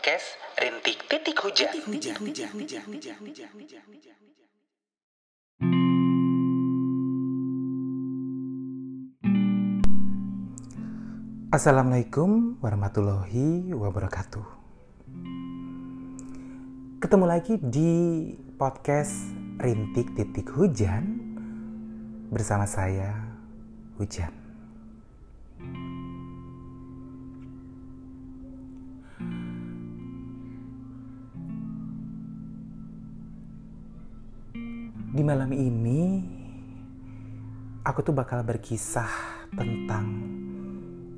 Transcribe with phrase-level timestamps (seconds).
[0.00, 1.76] podcast Rintik Titik Hujan.
[11.52, 14.46] Assalamualaikum warahmatullahi wabarakatuh.
[17.04, 17.92] Ketemu lagi di
[18.56, 21.04] podcast Rintik Titik Hujan
[22.32, 23.36] bersama saya
[24.00, 24.39] Hujan.
[35.10, 36.22] Di malam ini,
[37.82, 39.10] aku tuh bakal berkisah
[39.50, 40.06] tentang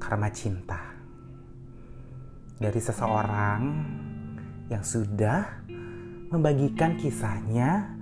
[0.00, 0.80] karma cinta.
[2.56, 3.60] Dari seseorang
[4.72, 5.44] yang sudah
[6.32, 7.92] membagikan kisahnya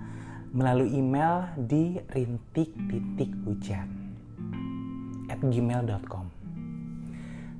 [0.55, 3.87] melalui email di rintik titik hujan
[5.27, 6.27] at gmail.com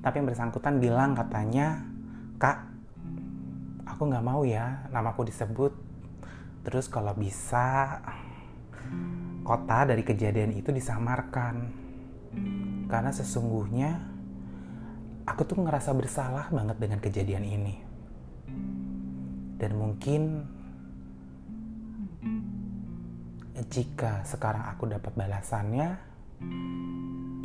[0.03, 1.87] tapi yang bersangkutan bilang katanya
[2.35, 2.67] kak
[3.87, 5.90] aku nggak mau ya namaku disebut
[6.61, 7.97] terus kalau bisa
[9.41, 11.55] kota dari kejadian itu disamarkan.
[12.87, 13.91] Karena sesungguhnya
[15.25, 17.75] aku tuh ngerasa bersalah banget dengan kejadian ini.
[19.57, 20.21] Dan mungkin
[23.71, 25.95] jika sekarang aku dapat balasannya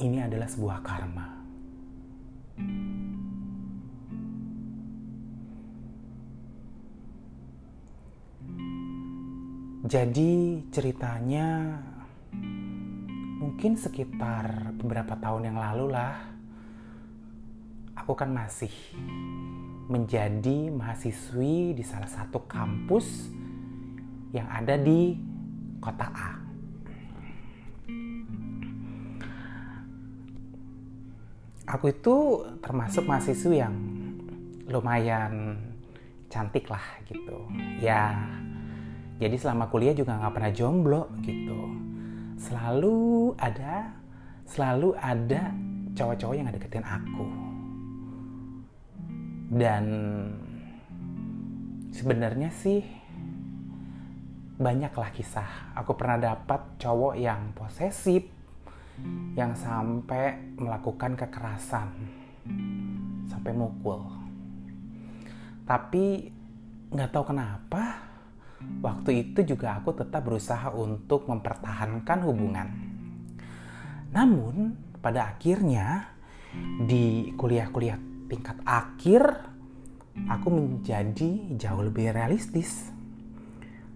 [0.00, 1.26] ini adalah sebuah karma
[9.86, 11.78] Jadi ceritanya
[13.38, 16.26] mungkin sekitar beberapa tahun yang lalu lah
[17.94, 18.74] aku kan masih
[19.86, 23.30] menjadi mahasiswi di salah satu kampus
[24.34, 25.14] yang ada di
[25.78, 26.30] kota A.
[31.78, 33.74] Aku itu termasuk mahasiswi yang
[34.66, 35.62] lumayan
[36.26, 37.46] cantik lah gitu.
[37.78, 38.18] Ya,
[39.16, 41.60] jadi selama kuliah juga nggak pernah jomblo gitu.
[42.36, 43.96] Selalu ada,
[44.44, 45.56] selalu ada
[45.96, 47.26] cowok-cowok yang deketin aku.
[49.56, 49.84] Dan
[51.96, 52.84] sebenarnya sih
[54.60, 55.72] banyaklah kisah.
[55.80, 58.28] Aku pernah dapat cowok yang posesif,
[59.32, 61.88] yang sampai melakukan kekerasan,
[63.32, 64.04] sampai mukul.
[65.64, 66.28] Tapi
[66.92, 68.05] nggak tahu kenapa
[68.80, 72.68] waktu itu juga aku tetap berusaha untuk mempertahankan hubungan.
[74.12, 76.16] Namun pada akhirnya
[76.82, 79.22] di kuliah-kuliah tingkat akhir
[80.26, 82.88] aku menjadi jauh lebih realistis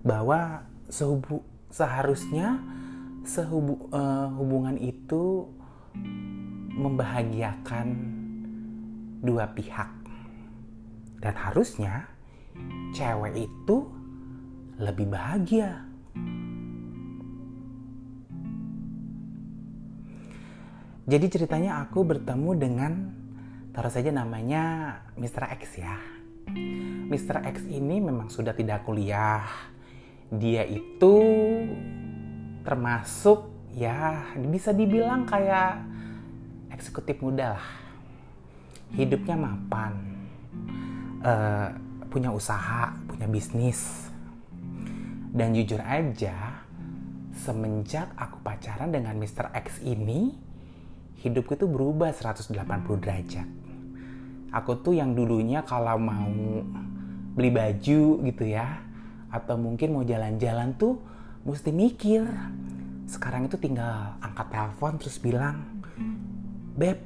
[0.04, 1.40] bahwa sehubu,
[1.72, 2.60] seharusnya
[3.24, 5.48] sehubu, uh, hubungan itu
[6.76, 7.86] membahagiakan
[9.20, 9.90] dua pihak
[11.20, 12.08] dan harusnya
[12.96, 13.99] cewek itu
[14.80, 15.84] lebih bahagia.
[21.04, 22.92] Jadi ceritanya aku bertemu dengan
[23.74, 25.52] taruh saja namanya Mr.
[25.58, 25.98] X ya.
[27.10, 27.44] Mr.
[27.50, 29.44] X ini memang sudah tidak kuliah.
[30.30, 31.16] Dia itu
[32.62, 35.82] termasuk ya bisa dibilang kayak
[36.72, 37.68] eksekutif muda lah.
[38.94, 39.92] Hidupnya mapan.
[41.20, 41.68] Uh,
[42.08, 44.09] punya usaha, punya bisnis.
[45.30, 46.66] Dan jujur aja,
[47.30, 49.54] semenjak aku pacaran dengan Mr.
[49.54, 50.34] X ini,
[51.22, 52.50] hidupku itu berubah 180
[52.98, 53.48] derajat.
[54.50, 56.34] Aku tuh yang dulunya kalau mau
[57.38, 58.82] beli baju gitu ya,
[59.30, 60.98] atau mungkin mau jalan-jalan tuh
[61.46, 62.26] mesti mikir.
[63.06, 65.62] Sekarang itu tinggal angkat telepon terus bilang,
[66.74, 66.98] Beb,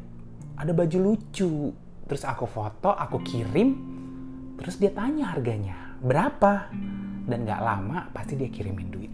[0.56, 1.76] ada baju lucu.
[2.09, 3.76] Terus aku foto, aku kirim,
[4.56, 6.73] terus dia tanya harganya, berapa?
[7.25, 9.12] Dan gak lama pasti dia kirimin duit.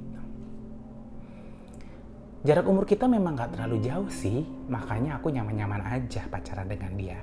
[2.40, 4.40] Jarak umur kita memang gak terlalu jauh sih,
[4.72, 7.20] makanya aku nyaman-nyaman aja pacaran dengan dia.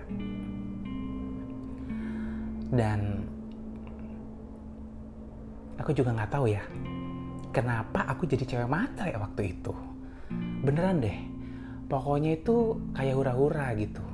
[2.69, 3.25] Dan
[5.81, 6.62] aku juga gak tahu ya,
[7.50, 9.74] kenapa aku jadi cewek mata ya waktu itu.
[10.62, 11.18] Beneran deh,
[11.89, 14.06] pokoknya itu kayak hura-hura gitu.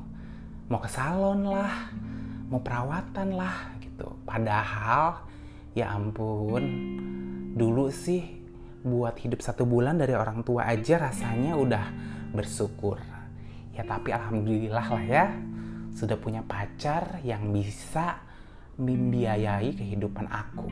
[0.72, 1.92] Mau ke salon lah,
[2.48, 4.08] mau perawatan lah gitu.
[4.24, 5.20] Padahal,
[5.74, 6.64] ya ampun,
[7.58, 8.42] dulu sih
[8.86, 11.86] buat hidup satu bulan dari orang tua aja rasanya udah
[12.34, 13.02] bersyukur.
[13.74, 15.26] Ya tapi alhamdulillah lah ya,
[15.98, 18.22] sudah punya pacar yang bisa
[18.78, 20.70] membiayai kehidupan aku.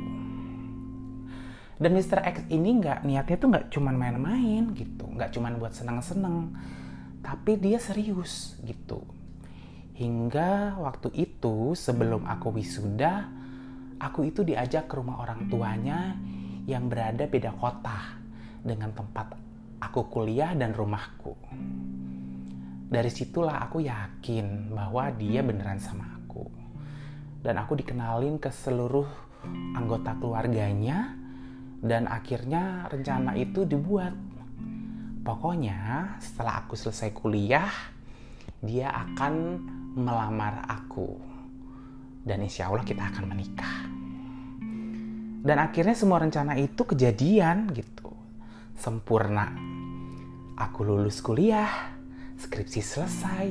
[1.82, 2.22] Dan Mr.
[2.22, 6.54] X ini nggak niatnya tuh nggak cuman main-main gitu, nggak cuman buat seneng-seneng,
[7.26, 9.02] tapi dia serius gitu.
[9.98, 13.41] Hingga waktu itu sebelum aku wisuda,
[14.02, 16.18] aku itu diajak ke rumah orang tuanya
[16.66, 18.18] yang berada beda kota
[18.66, 19.38] dengan tempat
[19.82, 21.38] aku kuliah dan rumahku.
[22.92, 26.44] Dari situlah aku yakin bahwa dia beneran sama aku.
[27.42, 29.08] Dan aku dikenalin ke seluruh
[29.74, 31.16] anggota keluarganya
[31.82, 34.14] dan akhirnya rencana itu dibuat.
[35.22, 37.70] Pokoknya setelah aku selesai kuliah,
[38.62, 39.34] dia akan
[39.98, 41.31] melamar aku.
[42.22, 43.78] Dan insya Allah kita akan menikah.
[45.42, 48.14] Dan akhirnya semua rencana itu kejadian gitu.
[48.78, 49.50] Sempurna.
[50.54, 51.98] Aku lulus kuliah,
[52.38, 53.50] skripsi selesai,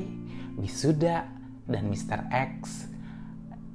[0.55, 1.27] wisuda,
[1.67, 2.31] dan Mr.
[2.31, 2.87] X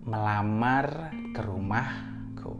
[0.06, 2.54] melamar ke rumahku.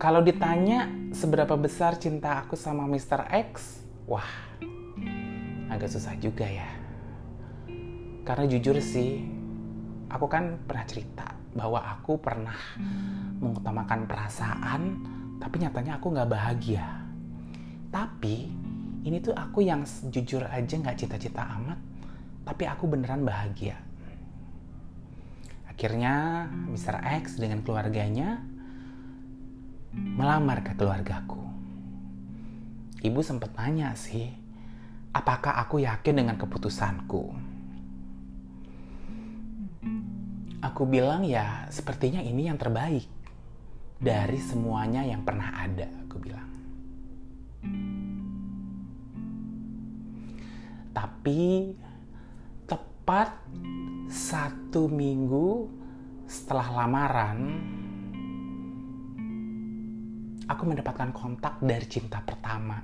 [0.00, 3.26] Kalau ditanya seberapa besar cinta aku sama Mr.
[3.52, 4.24] X, wah,
[5.68, 6.79] agak susah juga ya.
[8.30, 9.26] Karena jujur sih,
[10.06, 12.54] aku kan pernah cerita bahwa aku pernah
[13.42, 14.82] mengutamakan perasaan,
[15.42, 17.10] tapi nyatanya aku nggak bahagia.
[17.90, 18.46] Tapi
[19.02, 19.82] ini tuh aku yang
[20.14, 21.82] jujur aja nggak cita-cita amat,
[22.46, 23.74] tapi aku beneran bahagia.
[25.66, 27.02] Akhirnya Mr.
[27.02, 28.46] X dengan keluarganya
[29.90, 31.42] melamar ke keluargaku.
[33.02, 34.30] Ibu sempat nanya sih,
[35.10, 37.49] apakah aku yakin dengan keputusanku?
[40.60, 43.08] Aku bilang ya, sepertinya ini yang terbaik
[43.96, 46.48] dari semuanya yang pernah ada, aku bilang.
[50.92, 51.72] Tapi
[52.68, 53.40] tepat
[54.12, 55.68] satu minggu
[56.28, 57.38] setelah lamaran,
[60.44, 62.80] aku mendapatkan kontak dari cinta pertama.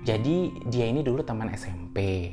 [0.00, 2.28] Jadi dia ini dulu teman SMP.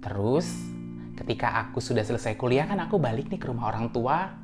[0.00, 0.75] Terus
[1.16, 4.36] ketika aku sudah selesai kuliah kan aku balik nih ke rumah orang tua.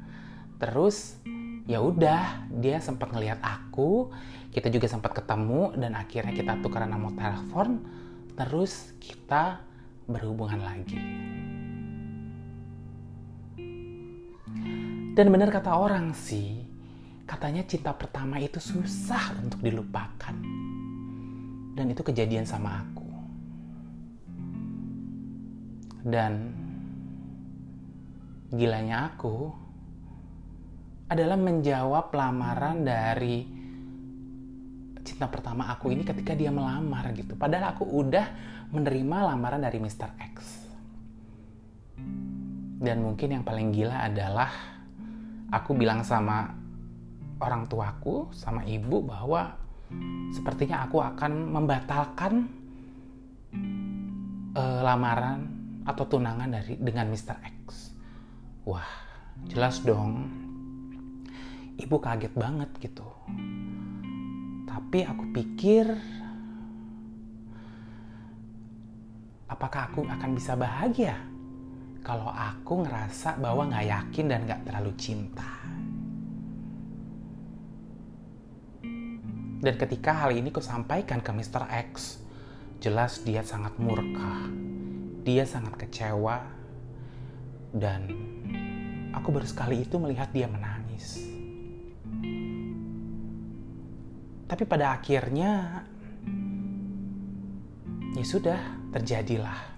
[0.57, 1.21] Terus
[1.69, 4.11] ya udah dia sempat ngelihat aku,
[4.51, 7.85] kita juga sempat ketemu dan akhirnya kita tukeran nomor telepon.
[8.33, 9.61] Terus kita
[10.09, 10.99] berhubungan lagi.
[15.13, 16.65] Dan benar kata orang sih,
[17.29, 20.33] katanya cinta pertama itu susah untuk dilupakan.
[21.77, 23.02] Dan itu kejadian sama aku.
[26.03, 26.33] Dan
[28.53, 29.49] gilanya aku
[31.09, 33.45] adalah menjawab lamaran dari
[35.03, 37.35] cinta pertama aku ini ketika dia melamar gitu.
[37.35, 38.27] Padahal aku udah
[38.73, 40.09] menerima lamaran dari Mr.
[40.33, 40.37] X.
[42.83, 44.51] Dan mungkin yang paling gila adalah
[45.53, 46.51] aku bilang sama
[47.39, 49.55] orang tuaku, sama ibu bahwa
[50.33, 52.33] sepertinya aku akan membatalkan
[54.57, 57.37] uh, lamaran atau tunangan dari dengan Mr.
[57.65, 57.91] X.
[58.69, 58.93] Wah,
[59.51, 60.31] jelas dong.
[61.79, 63.07] Ibu kaget banget gitu.
[64.69, 65.87] Tapi aku pikir
[69.51, 71.17] apakah aku akan bisa bahagia
[72.03, 75.51] kalau aku ngerasa bahwa nggak yakin dan nggak terlalu cinta.
[79.63, 81.71] Dan ketika hal ini kusampaikan ke Mr.
[81.95, 82.19] X,
[82.83, 84.51] jelas dia sangat murka,
[85.23, 86.43] dia sangat kecewa,
[87.71, 88.11] dan
[89.15, 91.23] aku baru sekali itu melihat dia menangis.
[94.51, 95.81] Tapi pada akhirnya,
[98.13, 98.61] ya sudah,
[98.93, 99.73] terjadilah.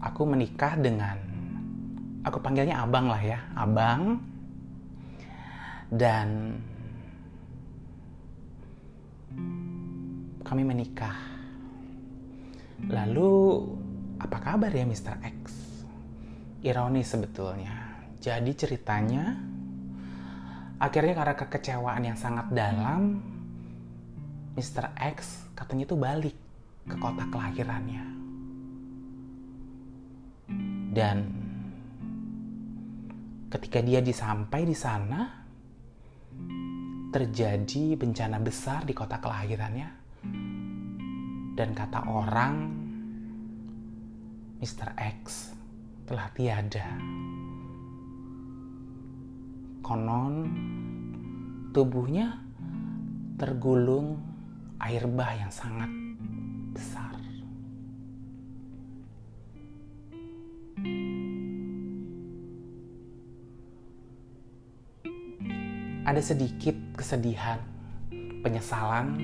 [0.00, 1.18] Aku menikah dengan,
[2.22, 4.22] aku panggilnya abang lah ya, abang.
[5.90, 6.54] Dan
[10.46, 11.18] kami menikah.
[12.86, 13.34] Lalu,
[14.20, 15.16] apa kabar ya Mr.
[15.24, 15.36] X?
[16.60, 17.96] Ironis sebetulnya.
[18.20, 19.32] Jadi ceritanya,
[20.76, 23.16] akhirnya karena kekecewaan yang sangat dalam,
[24.52, 24.92] Mr.
[24.92, 26.36] X katanya tuh balik
[26.84, 28.04] ke kota kelahirannya.
[30.90, 31.18] Dan
[33.48, 35.20] ketika dia disampai di sana,
[37.08, 39.88] terjadi bencana besar di kota kelahirannya.
[41.56, 42.79] Dan kata orang,
[44.60, 44.92] Mr.
[44.96, 45.56] X
[46.04, 46.84] telah tiada.
[49.90, 50.46] konon
[51.74, 52.38] tubuhnya
[53.34, 54.22] tergulung
[54.78, 55.90] air bah yang sangat
[56.70, 57.10] besar.
[66.06, 67.58] Ada sedikit kesedihan,
[68.46, 69.18] penyesalan,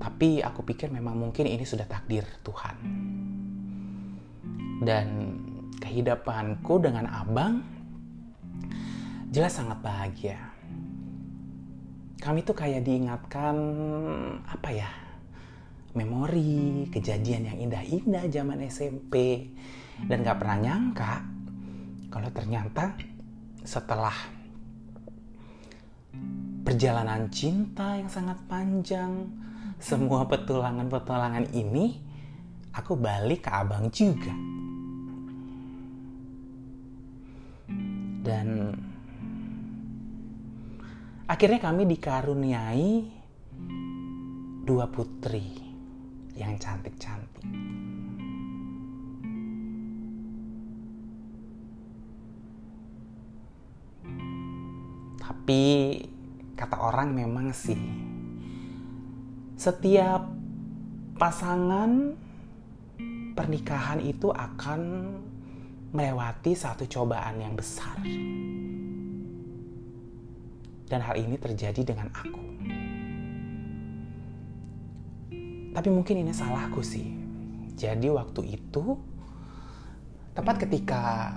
[0.00, 3.11] tapi aku pikir memang mungkin ini sudah takdir Tuhan.
[4.82, 5.38] Dan
[5.78, 7.62] kehidupanku dengan abang
[9.30, 10.38] jelas sangat bahagia.
[12.18, 13.56] Kami tuh kayak diingatkan
[14.46, 14.90] apa ya?
[15.92, 19.46] Memori, kejadian yang indah-indah zaman SMP.
[20.02, 21.32] Dan gak pernah nyangka
[22.12, 22.92] kalau ternyata
[23.64, 24.12] setelah
[26.60, 29.32] perjalanan cinta yang sangat panjang,
[29.80, 31.96] semua petualangan-petualangan ini,
[32.76, 34.36] aku balik ke abang juga.
[38.22, 38.70] Dan
[41.26, 42.90] akhirnya kami dikaruniai
[44.62, 45.58] dua putri
[46.38, 47.42] yang cantik-cantik.
[55.18, 55.62] Tapi
[56.54, 57.82] kata orang memang sih
[59.58, 60.30] setiap
[61.18, 62.14] pasangan
[63.34, 64.80] pernikahan itu akan
[65.92, 68.00] melewati satu cobaan yang besar.
[70.88, 72.42] Dan hal ini terjadi dengan aku.
[75.72, 77.08] Tapi mungkin ini salahku sih.
[77.76, 78.96] Jadi waktu itu
[80.36, 81.32] tepat ketika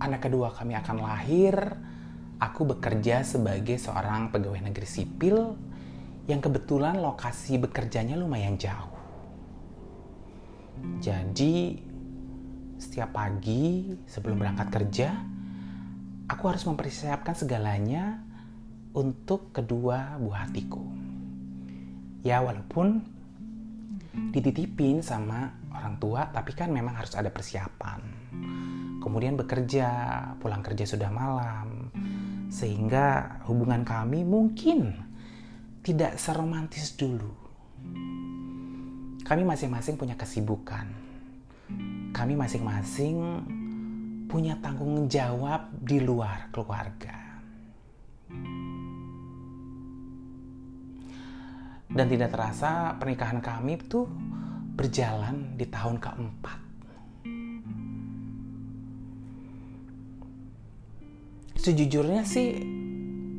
[0.00, 1.56] anak kedua kami akan lahir,
[2.40, 5.52] aku bekerja sebagai seorang pegawai negeri sipil
[6.24, 8.96] yang kebetulan lokasi bekerjanya lumayan jauh.
[11.04, 11.76] Jadi
[12.80, 15.12] setiap pagi sebelum berangkat kerja,
[16.26, 18.24] aku harus mempersiapkan segalanya
[18.96, 20.80] untuk kedua buah hatiku.
[22.24, 23.04] Ya walaupun
[24.32, 28.00] dititipin sama orang tua, tapi kan memang harus ada persiapan.
[29.00, 29.88] Kemudian bekerja,
[30.40, 31.88] pulang kerja sudah malam,
[32.52, 34.92] sehingga hubungan kami mungkin
[35.80, 37.32] tidak seromantis dulu.
[39.24, 40.99] Kami masing-masing punya kesibukan.
[42.20, 43.16] Kami masing-masing
[44.28, 47.16] punya tanggung jawab di luar keluarga.
[51.88, 54.04] Dan tidak terasa pernikahan kami itu
[54.76, 56.60] berjalan di tahun keempat.
[61.56, 62.52] Sejujurnya sih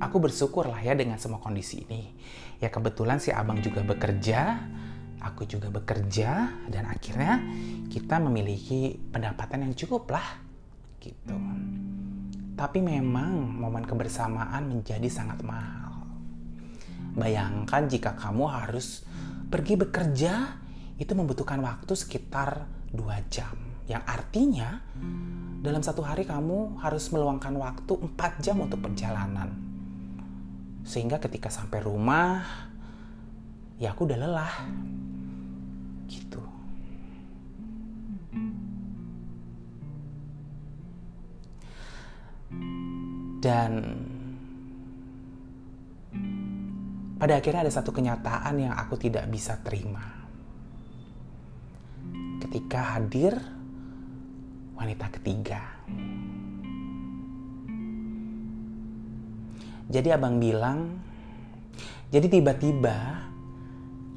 [0.02, 2.18] aku bersyukur lah ya dengan semua kondisi ini.
[2.58, 4.58] Ya kebetulan si abang juga bekerja,
[5.22, 7.40] aku juga bekerja, dan akhirnya
[7.88, 10.28] kita memiliki pendapatan yang cukup lah.
[11.02, 11.38] Gitu.
[12.58, 16.06] Tapi memang momen kebersamaan menjadi sangat mahal.
[17.18, 19.06] Bayangkan jika kamu harus
[19.50, 20.62] pergi bekerja,
[21.02, 23.58] itu membutuhkan waktu sekitar 2 jam.
[23.90, 24.70] Yang artinya
[25.60, 29.52] dalam satu hari kamu harus meluangkan waktu 4 jam untuk perjalanan.
[30.86, 32.46] Sehingga ketika sampai rumah,
[33.82, 34.56] ya aku udah lelah.
[36.12, 36.44] Gitu.
[43.40, 43.72] Dan
[47.16, 50.04] pada akhirnya ada satu kenyataan yang aku tidak bisa terima.
[52.44, 53.38] Ketika hadir
[54.76, 55.62] wanita ketiga.
[59.92, 60.98] Jadi abang bilang,
[62.12, 62.98] jadi tiba-tiba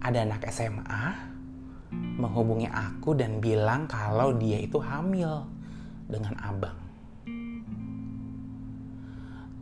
[0.00, 1.33] ada anak SMA
[2.14, 5.44] menghubungi aku dan bilang kalau dia itu hamil
[6.06, 6.78] dengan abang.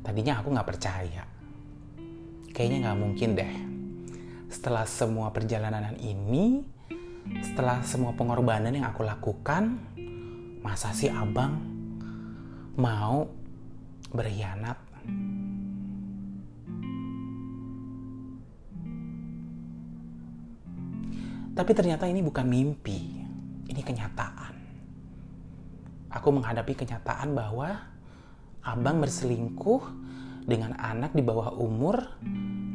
[0.03, 1.25] Tadinya aku nggak percaya.
[2.53, 3.55] Kayaknya nggak mungkin deh.
[4.53, 6.61] Setelah semua perjalanan ini,
[7.41, 9.81] setelah semua pengorbanan yang aku lakukan,
[10.61, 11.57] masa sih abang
[12.77, 13.31] mau
[14.13, 14.92] berkhianat?
[21.53, 23.01] Tapi ternyata ini bukan mimpi,
[23.69, 24.55] ini kenyataan.
[26.09, 27.77] Aku menghadapi kenyataan bahwa
[28.65, 29.83] abang berselingkuh
[30.49, 32.01] dengan anak di bawah umur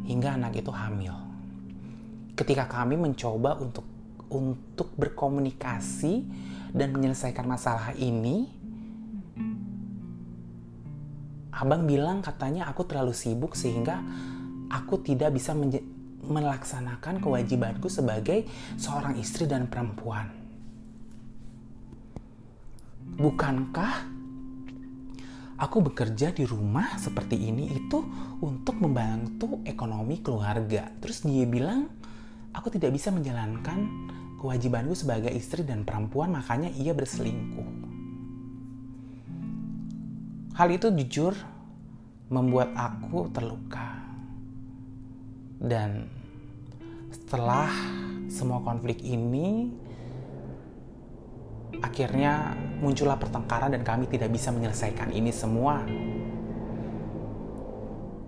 [0.05, 1.13] hingga anak itu hamil.
[2.37, 3.85] Ketika kami mencoba untuk
[4.29, 6.13] untuk berkomunikasi
[6.75, 8.45] dan menyelesaikan masalah ini,
[11.49, 14.05] abang bilang katanya aku terlalu sibuk sehingga
[14.69, 15.57] aku tidak bisa
[16.25, 20.29] melaksanakan kewajibanku sebagai seorang istri dan perempuan.
[23.17, 23.93] Bukankah
[25.57, 28.01] aku bekerja di rumah seperti ini itu
[28.41, 30.89] untuk membantu ekonomi keluarga.
[31.01, 31.89] Terus dia bilang,
[32.53, 37.69] aku tidak bisa menjalankan kewajibanku sebagai istri dan perempuan, makanya ia berselingkuh.
[40.57, 41.37] Hal itu jujur
[42.33, 44.06] membuat aku terluka.
[45.57, 46.05] Dan
[47.09, 47.69] setelah
[48.29, 49.73] semua konflik ini,
[51.81, 55.81] akhirnya muncullah pertengkaran dan kami tidak bisa menyelesaikan ini semua.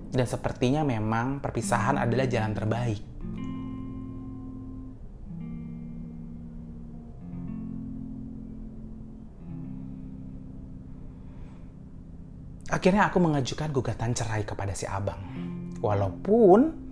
[0.10, 3.02] Dan sepertinya memang perpisahan adalah jalan terbaik.
[12.70, 15.18] Akhirnya aku mengajukan gugatan cerai kepada si abang.
[15.82, 16.89] Walaupun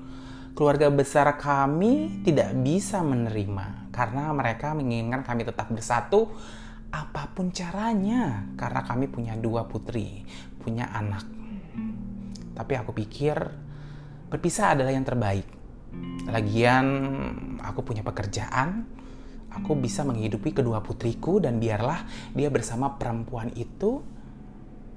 [0.57, 6.33] keluarga besar kami tidak bisa menerima karena mereka menginginkan kami tetap bersatu
[6.89, 10.25] apa pun caranya karena kami punya dua putri,
[10.57, 11.29] punya anak.
[12.57, 13.37] Tapi aku pikir
[14.33, 15.45] berpisah adalah yang terbaik.
[16.25, 16.85] Lagian
[17.61, 18.89] aku punya pekerjaan,
[19.53, 22.01] aku bisa menghidupi kedua putriku dan biarlah
[22.33, 24.01] dia bersama perempuan itu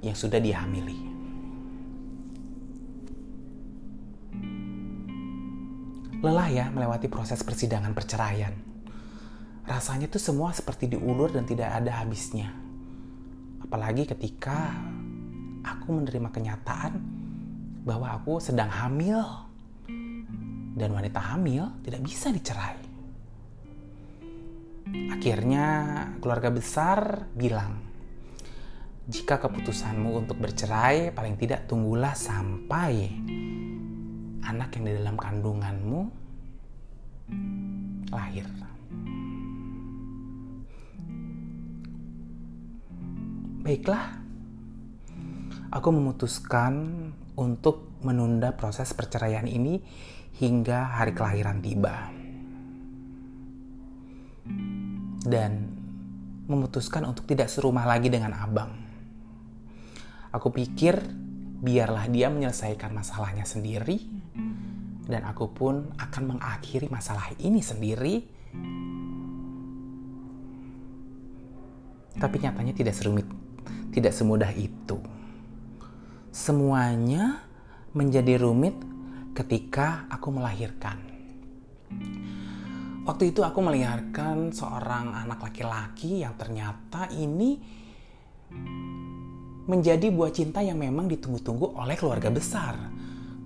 [0.01, 1.20] yang sudah dihamili.
[6.21, 8.53] Lelah ya melewati proses persidangan perceraian.
[9.65, 12.53] Rasanya tuh semua seperti diulur dan tidak ada habisnya.
[13.65, 14.77] Apalagi ketika
[15.65, 16.93] aku menerima kenyataan
[17.89, 19.25] bahwa aku sedang hamil
[20.77, 22.77] dan wanita hamil tidak bisa dicerai.
[25.09, 25.67] Akhirnya
[26.21, 27.81] keluarga besar bilang,
[29.09, 33.09] jika keputusanmu untuk bercerai, paling tidak tunggulah sampai
[34.45, 36.01] anak yang di dalam kandunganmu
[38.11, 38.47] lahir.
[43.61, 44.19] Baiklah,
[45.71, 46.73] aku memutuskan
[47.37, 49.79] untuk menunda proses perceraian ini
[50.41, 52.09] hingga hari kelahiran tiba.
[55.21, 55.53] Dan
[56.51, 58.73] memutuskan untuk tidak serumah lagi dengan abang.
[60.35, 60.99] Aku pikir
[61.61, 64.20] biarlah dia menyelesaikan masalahnya sendiri
[65.11, 68.15] dan aku pun akan mengakhiri masalah ini sendiri.
[72.21, 73.27] Tapi nyatanya tidak serumit,
[73.91, 74.99] tidak semudah itu.
[76.31, 77.43] Semuanya
[77.91, 78.77] menjadi rumit
[79.35, 80.99] ketika aku melahirkan.
[83.03, 87.59] Waktu itu aku melahirkan seorang anak laki-laki yang ternyata ini
[89.67, 92.75] menjadi buah cinta yang memang ditunggu-tunggu oleh keluarga besar,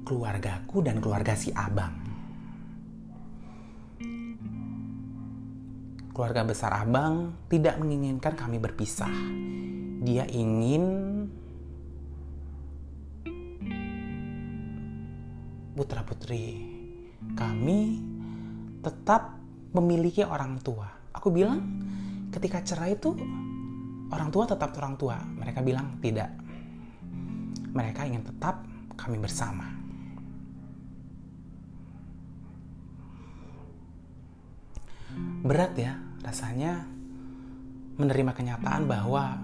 [0.04, 1.96] keluargaku dan keluarga si abang.
[6.14, 9.10] Keluarga besar abang tidak menginginkan kami berpisah.
[10.04, 10.84] Dia ingin
[15.74, 16.70] putra-putri
[17.34, 17.98] kami
[18.84, 19.34] tetap
[19.74, 20.86] memiliki orang tua.
[21.10, 21.82] Aku bilang
[22.30, 23.10] ketika cerai itu
[24.14, 25.18] orang tua tetap orang tua.
[25.18, 26.30] Mereka bilang tidak.
[27.74, 28.62] Mereka ingin tetap
[28.94, 29.83] kami bersama.
[35.44, 36.88] Berat ya rasanya
[38.00, 39.36] menerima kenyataan bahwa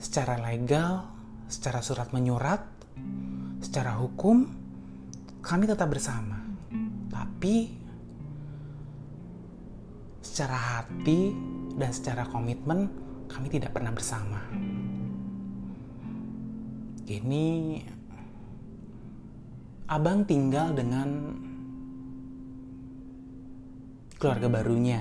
[0.00, 1.04] secara legal,
[1.52, 2.64] secara surat menyurat,
[3.60, 4.48] secara hukum
[5.44, 6.40] kami tetap bersama.
[7.12, 7.76] Tapi
[10.24, 11.36] secara hati
[11.76, 12.88] dan secara komitmen
[13.28, 14.40] kami tidak pernah bersama.
[17.04, 17.46] Ini
[19.92, 21.08] abang tinggal dengan
[24.18, 24.98] keluarga barunya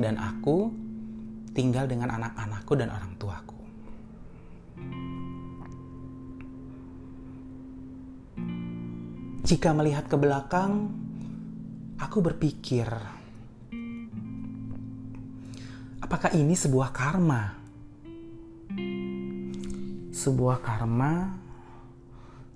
[0.00, 0.72] dan aku
[1.52, 3.60] tinggal dengan anak-anakku dan orang tuaku.
[9.44, 10.92] Jika melihat ke belakang,
[12.00, 12.88] aku berpikir
[16.08, 17.52] Apakah ini sebuah karma?
[20.08, 21.36] Sebuah karma,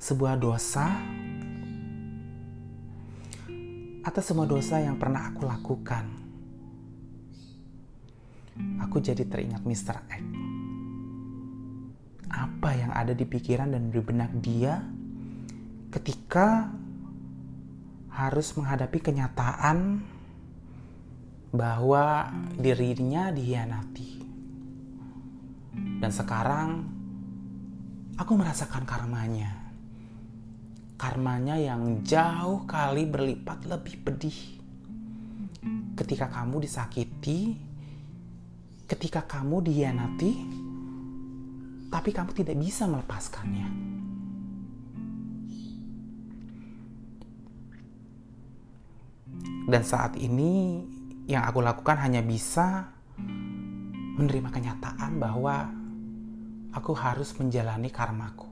[0.00, 0.88] sebuah dosa,
[4.02, 6.04] atau semua dosa yang pernah aku lakukan.
[8.84, 9.96] Aku jadi teringat Mr.
[10.10, 10.22] X.
[12.28, 14.82] Apa yang ada di pikiran dan di benak dia
[15.92, 16.68] ketika
[18.12, 20.04] harus menghadapi kenyataan
[21.52, 24.12] bahwa dirinya dihianati.
[26.00, 26.68] Dan sekarang
[28.16, 29.71] aku merasakan karmanya.
[31.02, 34.38] Karmanya yang jauh kali berlipat lebih pedih.
[35.98, 37.58] Ketika kamu disakiti,
[38.86, 40.32] ketika kamu dihianati,
[41.90, 43.66] tapi kamu tidak bisa melepaskannya.
[49.66, 50.86] Dan saat ini
[51.26, 52.94] yang aku lakukan hanya bisa
[54.22, 55.66] menerima kenyataan bahwa
[56.70, 58.51] aku harus menjalani karmaku.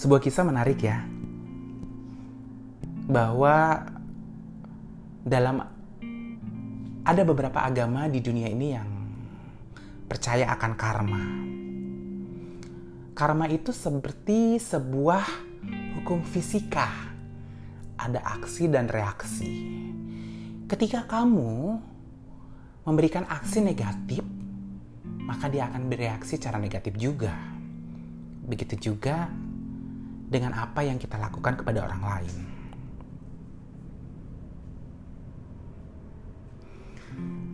[0.00, 1.04] Sebuah kisah menarik ya,
[3.04, 3.84] bahwa
[5.20, 5.60] dalam
[7.04, 8.88] ada beberapa agama di dunia ini yang
[10.08, 11.24] percaya akan karma.
[13.12, 15.26] Karma itu seperti sebuah
[16.00, 16.88] hukum fisika.
[18.00, 19.84] Ada aksi dan reaksi.
[20.64, 21.76] Ketika kamu
[22.88, 24.24] memberikan aksi negatif,
[25.28, 27.36] maka dia akan bereaksi secara negatif juga.
[28.48, 29.28] Begitu juga
[30.30, 32.34] dengan apa yang kita lakukan kepada orang lain.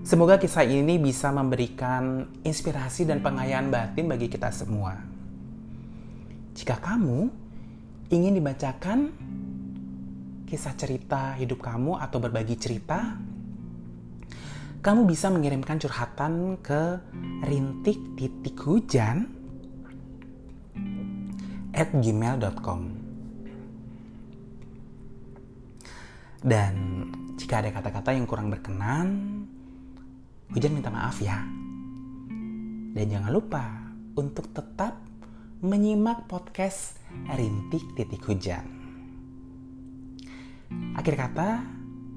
[0.07, 4.95] Semoga kisah ini bisa memberikan inspirasi dan pengayaan batin bagi kita semua.
[6.55, 7.27] Jika kamu
[8.15, 9.11] ingin dibacakan
[10.47, 13.19] kisah cerita hidup kamu atau berbagi cerita,
[14.79, 17.03] kamu bisa mengirimkan curhatan ke
[17.43, 19.36] rintik titik hujan
[21.77, 22.81] at gmail.com
[26.41, 26.75] dan
[27.37, 29.37] jika ada kata-kata yang kurang berkenan
[30.47, 31.43] Hujan minta maaf ya.
[32.97, 34.95] Dan jangan lupa untuk tetap
[35.61, 38.65] menyimak podcast Rintik Titik Hujan.
[40.95, 41.67] Akhir kata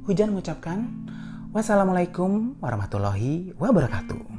[0.05, 0.87] Hujan mengucapkan
[1.49, 4.38] Wassalamualaikum warahmatullahi wabarakatuh.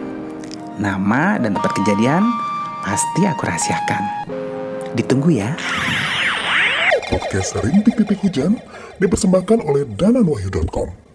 [0.81, 2.25] Nama dan tempat kejadian
[2.81, 4.01] pasti aku rahasiakan.
[4.97, 5.53] Ditunggu ya.
[7.05, 8.57] Podcast Rintik Titik Hujan
[8.97, 11.10] dipersembahkan oleh dananwahyu.com.